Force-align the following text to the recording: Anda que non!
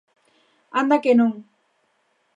Anda 0.79 1.01
que 1.03 1.13
non! 1.19 1.31